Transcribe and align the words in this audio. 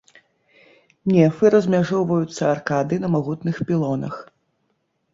Нефы 1.11 1.51
размяжоўваюцца 1.55 2.43
аркадай 2.57 3.05
на 3.07 3.15
магутных 3.19 3.55
пілонах. 3.69 4.21